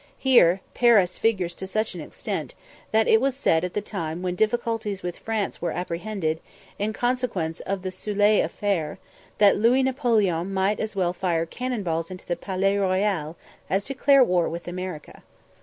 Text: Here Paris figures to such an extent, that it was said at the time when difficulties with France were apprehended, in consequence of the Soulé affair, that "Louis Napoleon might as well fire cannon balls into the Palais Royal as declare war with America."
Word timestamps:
Here 0.17 0.61
Paris 0.73 1.19
figures 1.19 1.53
to 1.53 1.67
such 1.67 1.93
an 1.93 2.01
extent, 2.01 2.55
that 2.89 3.07
it 3.07 3.21
was 3.21 3.35
said 3.35 3.63
at 3.63 3.75
the 3.75 3.81
time 3.83 4.23
when 4.23 4.33
difficulties 4.33 5.03
with 5.03 5.19
France 5.19 5.61
were 5.61 5.69
apprehended, 5.69 6.39
in 6.79 6.91
consequence 6.91 7.59
of 7.59 7.83
the 7.83 7.89
Soulé 7.91 8.43
affair, 8.43 8.97
that 9.37 9.57
"Louis 9.57 9.83
Napoleon 9.83 10.51
might 10.51 10.79
as 10.79 10.95
well 10.95 11.13
fire 11.13 11.45
cannon 11.45 11.83
balls 11.83 12.09
into 12.09 12.25
the 12.25 12.35
Palais 12.35 12.79
Royal 12.79 13.37
as 13.69 13.85
declare 13.85 14.23
war 14.23 14.49
with 14.49 14.67
America." 14.67 15.21